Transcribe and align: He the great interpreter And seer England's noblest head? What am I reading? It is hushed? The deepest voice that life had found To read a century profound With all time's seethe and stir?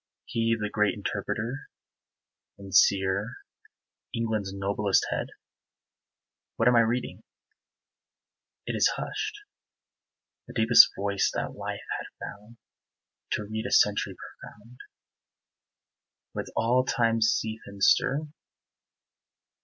He 0.25 0.57
the 0.59 0.67
great 0.67 0.95
interpreter 0.95 1.69
And 2.57 2.73
seer 2.73 3.35
England's 4.15 4.51
noblest 4.51 5.05
head? 5.11 5.27
What 6.55 6.67
am 6.67 6.75
I 6.75 6.79
reading? 6.79 7.21
It 8.65 8.75
is 8.75 8.93
hushed? 8.95 9.41
The 10.47 10.55
deepest 10.55 10.89
voice 10.97 11.29
that 11.35 11.53
life 11.55 11.83
had 11.99 12.07
found 12.19 12.57
To 13.33 13.43
read 13.45 13.67
a 13.67 13.71
century 13.71 14.15
profound 14.15 14.79
With 16.33 16.49
all 16.55 16.83
time's 16.83 17.27
seethe 17.29 17.61
and 17.67 17.83
stir? 17.83 18.21